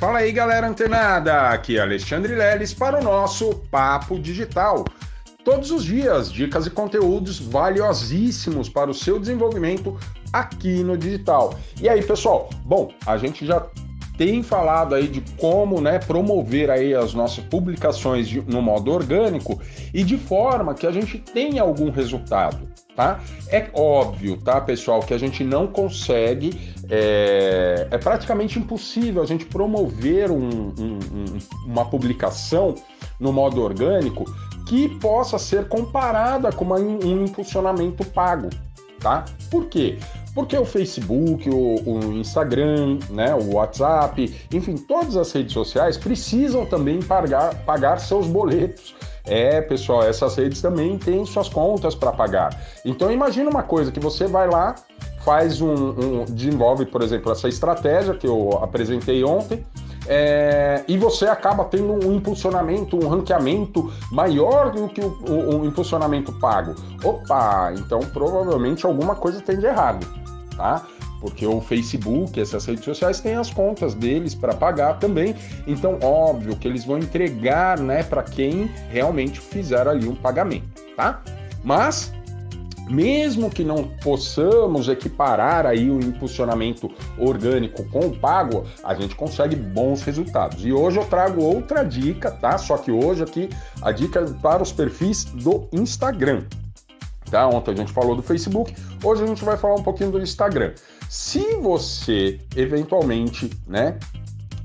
[0.00, 1.50] Fala aí, galera antenada!
[1.50, 4.86] Aqui é Alexandre Leles para o nosso Papo Digital.
[5.44, 9.98] Todos os dias, dicas e conteúdos valiosíssimos para o seu desenvolvimento
[10.32, 11.54] aqui no digital.
[11.78, 12.48] E aí, pessoal?
[12.64, 13.66] Bom, a gente já
[14.16, 19.60] tem falado aí de como né, promover aí as nossas publicações de, no modo orgânico
[19.92, 22.66] e de forma que a gente tenha algum resultado
[23.00, 23.18] tá?
[23.48, 29.46] É óbvio, tá, pessoal, que a gente não consegue, é, é praticamente impossível a gente
[29.46, 32.74] promover um, um, um, uma publicação
[33.18, 34.24] no modo orgânico
[34.66, 38.50] que possa ser comparada com uma, um impulsionamento pago,
[39.00, 39.24] tá?
[39.50, 39.98] Por quê?
[40.34, 46.66] Porque o Facebook, o, o, Instagram, né, o WhatsApp, enfim, todas as redes sociais precisam
[46.66, 52.50] também pagar, pagar seus boletos é, pessoal, essas redes também têm suas contas para pagar.
[52.84, 54.74] Então imagina uma coisa que você vai lá,
[55.24, 59.64] faz um, um, desenvolve, por exemplo, essa estratégia que eu apresentei ontem.
[60.06, 65.66] É, e você acaba tendo um impulsionamento, um ranqueamento maior do que o, o, o
[65.66, 66.74] impulsionamento pago.
[67.04, 70.06] Opa, então provavelmente alguma coisa tem de errado,
[70.56, 70.84] tá?
[71.20, 75.34] Porque o Facebook, essas redes sociais têm as contas deles para pagar também.
[75.66, 81.22] Então, óbvio que eles vão entregar, né, para quem realmente fizer ali um pagamento, tá?
[81.62, 82.12] Mas
[82.90, 89.54] mesmo que não possamos equiparar aí o impulsionamento orgânico com o pago, a gente consegue
[89.54, 90.64] bons resultados.
[90.64, 92.58] E hoje eu trago outra dica, tá?
[92.58, 93.48] Só que hoje aqui
[93.80, 96.42] a dica é para os perfis do Instagram.
[97.30, 97.46] Tá?
[97.46, 100.72] Ontem a gente falou do Facebook, hoje a gente vai falar um pouquinho do Instagram.
[101.08, 103.98] Se você eventualmente, né,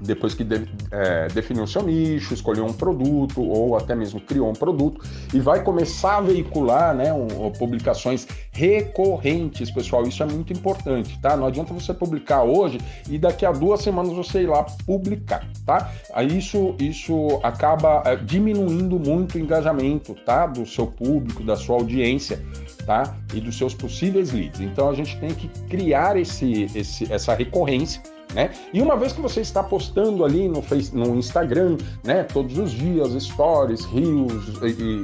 [0.00, 4.52] depois que de, é, definiu seu nicho, escolheu um produto ou até mesmo criou um
[4.52, 10.06] produto e vai começar a veicular né, um, publicações recorrentes, pessoal.
[10.06, 11.36] Isso é muito importante, tá?
[11.36, 15.92] Não adianta você publicar hoje e daqui a duas semanas você ir lá publicar, tá?
[16.28, 20.46] Isso, isso acaba é, diminuindo muito o engajamento, tá?
[20.46, 22.42] Do seu público, da sua audiência
[22.88, 23.14] tá?
[23.34, 24.62] E dos seus possíveis leads.
[24.62, 28.02] Então a gente tem que criar esse, esse, essa recorrência.
[28.34, 28.50] Né?
[28.74, 30.62] E uma vez que você está postando ali no,
[30.92, 34.48] no Instagram, né, todos os dias, stories, reels,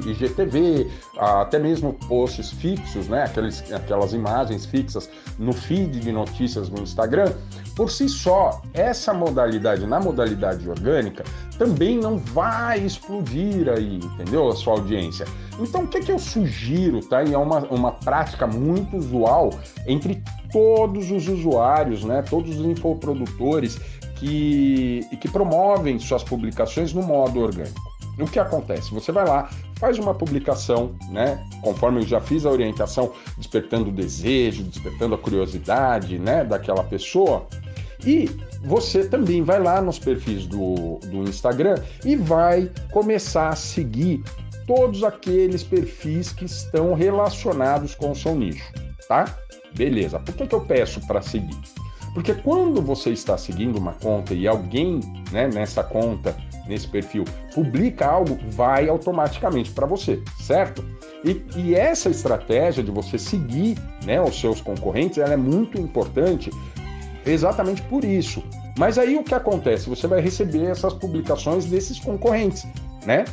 [0.05, 0.87] IGTV,
[1.17, 5.09] até mesmo posts fixos, né, aqueles, aquelas imagens fixas
[5.39, 7.33] no feed de notícias no Instagram,
[7.75, 11.25] por si só, essa modalidade, na modalidade orgânica,
[11.57, 14.47] também não vai explodir aí, entendeu?
[14.47, 15.25] A sua audiência.
[15.59, 17.23] Então, o que, que eu sugiro, tá?
[17.23, 19.51] E é uma, uma prática muito usual
[19.85, 20.23] entre
[20.55, 22.21] todos os usuários, né?
[22.21, 23.77] Todos os infoprodutores
[24.15, 27.93] que, que promovem suas publicações no modo orgânico.
[28.17, 28.93] O que acontece?
[28.93, 31.45] Você vai lá, faz uma publicação, né?
[31.61, 36.45] Conforme eu já fiz a orientação, despertando o desejo, despertando a curiosidade, né?
[36.45, 37.45] Daquela pessoa.
[38.05, 38.29] E
[38.63, 44.23] você também vai lá nos perfis do, do Instagram e vai começar a seguir
[44.65, 48.71] todos aqueles perfis que estão relacionados com o seu nicho,
[49.07, 49.25] tá?
[49.75, 50.19] Beleza.
[50.19, 51.57] Por que, que eu peço para seguir?
[52.15, 55.01] Porque quando você está seguindo uma conta e alguém
[55.33, 56.33] né, nessa conta,
[56.65, 60.83] nesse perfil, publica algo, vai automaticamente para você, certo?
[61.25, 66.49] E, e, essa estratégia de você seguir né, os seus concorrentes ela é muito importante
[67.25, 68.41] exatamente por isso.
[68.77, 69.89] Mas aí o que acontece?
[69.89, 72.65] Você vai receber essas publicações desses concorrentes,
[73.05, 73.25] né?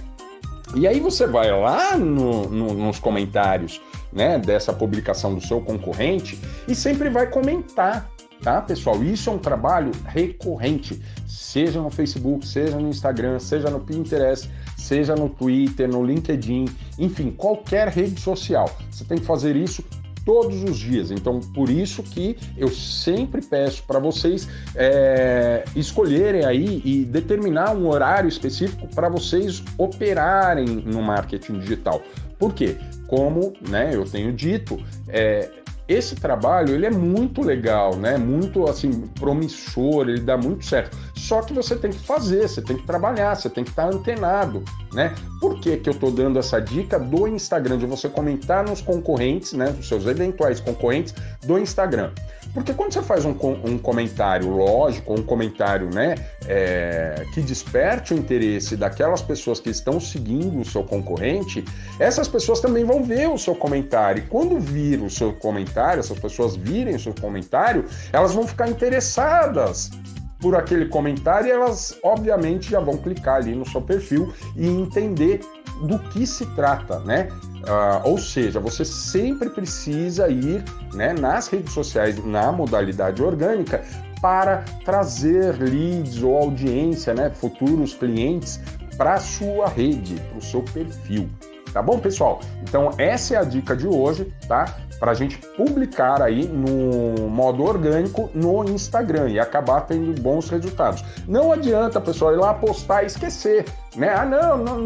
[0.74, 3.80] E aí você vai lá no, no, nos comentários
[4.12, 8.10] né, dessa publicação do seu concorrente e sempre vai comentar,
[8.42, 9.02] tá, pessoal?
[9.02, 15.14] Isso é um trabalho recorrente, seja no Facebook, seja no Instagram, seja no Pinterest, seja
[15.14, 16.66] no Twitter, no LinkedIn,
[16.98, 18.68] enfim, qualquer rede social.
[18.90, 19.82] Você tem que fazer isso
[20.24, 21.10] todos os dias.
[21.10, 27.88] Então, por isso que eu sempre peço para vocês é, escolherem aí e determinar um
[27.88, 32.02] horário específico para vocês operarem no marketing digital.
[32.38, 32.76] Por quê?
[33.12, 35.50] Como né, eu tenho dito, é,
[35.86, 38.16] esse trabalho ele é muito legal, né?
[38.16, 40.96] Muito assim promissor, ele dá muito certo.
[41.22, 44.64] Só que você tem que fazer, você tem que trabalhar, você tem que estar antenado,
[44.92, 45.14] né?
[45.40, 49.52] Por que, que eu estou dando essa dica do Instagram de você comentar nos concorrentes,
[49.52, 49.72] né?
[49.78, 51.14] Os seus eventuais concorrentes
[51.46, 52.10] do Instagram?
[52.52, 56.16] Porque quando você faz um, um comentário lógico, um comentário né,
[56.46, 61.64] é, que desperte o interesse daquelas pessoas que estão seguindo o seu concorrente,
[62.00, 64.24] essas pessoas também vão ver o seu comentário.
[64.24, 68.68] E quando vir o seu comentário, essas pessoas virem o seu comentário, elas vão ficar
[68.68, 69.88] interessadas
[70.42, 75.40] por aquele comentário elas, obviamente, já vão clicar ali no seu perfil e entender
[75.82, 77.28] do que se trata, né?
[77.62, 83.84] Uh, ou seja, você sempre precisa ir né, nas redes sociais, na modalidade orgânica,
[84.20, 88.60] para trazer leads ou audiência, né, futuros clientes
[88.96, 91.28] para sua rede, para o seu perfil.
[91.72, 92.40] Tá bom, pessoal?
[92.62, 94.76] Então, essa é a dica de hoje, tá?
[95.00, 101.02] Para a gente publicar aí no modo orgânico no Instagram e acabar tendo bons resultados.
[101.26, 103.64] Não adianta, pessoal, ir lá postar e esquecer,
[103.96, 104.10] né?
[104.14, 104.78] Ah, não, não,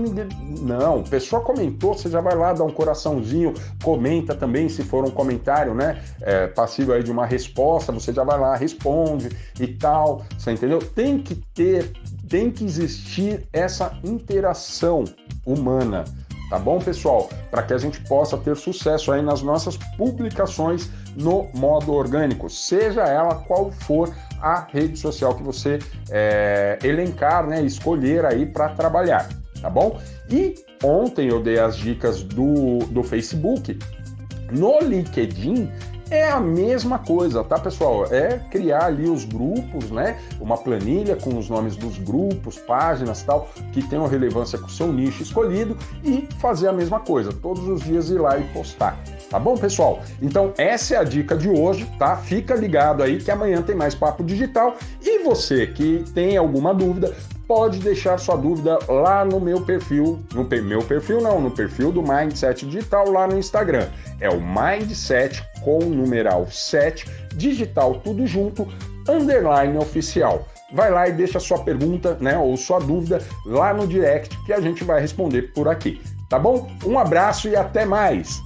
[0.63, 1.03] não.
[1.03, 5.75] Pessoa comentou, você já vai lá dar um coraçãozinho, comenta também, se for um comentário,
[5.75, 6.01] né?
[6.23, 9.29] É, passivo aí de uma resposta, você já vai lá, responde
[9.59, 10.25] e tal.
[10.39, 10.79] Você entendeu?
[10.79, 11.93] Tem que ter,
[12.29, 15.05] tem que existir essa interação
[15.45, 16.05] humana
[16.49, 17.29] tá bom, pessoal?
[17.51, 23.03] Para que a gente possa ter sucesso aí nas nossas publicações no modo orgânico, seja
[23.03, 25.79] ela qual for a rede social que você
[26.11, 29.29] é, elencar, né, escolher aí para trabalhar,
[29.61, 29.99] tá bom?
[30.31, 33.79] E ontem eu dei as dicas do, do Facebook.
[34.53, 35.69] No LinkedIn,
[36.11, 38.07] é a mesma coisa, tá, pessoal?
[38.07, 40.19] É criar ali os grupos, né?
[40.41, 44.93] Uma planilha com os nomes dos grupos, páginas tal, que tenham relevância com o seu
[44.93, 48.99] nicho escolhido e fazer a mesma coisa, todos os dias ir lá e postar.
[49.31, 50.01] Tá bom, pessoal?
[50.23, 52.17] Então, essa é a dica de hoje, tá?
[52.17, 54.77] Fica ligado aí que amanhã tem mais papo digital.
[55.03, 57.15] E você que tem alguma dúvida,
[57.47, 62.03] pode deixar sua dúvida lá no meu perfil, no meu perfil não, no perfil do
[62.03, 63.89] Mindset Digital lá no Instagram.
[64.21, 68.67] É o Mindset com numeral 7, digital tudo junto,
[69.09, 70.47] underline oficial.
[70.73, 74.61] Vai lá e deixa sua pergunta, né, ou sua dúvida lá no direct que a
[74.61, 76.01] gente vai responder por aqui.
[76.29, 76.69] Tá bom?
[76.85, 78.41] Um abraço e até mais.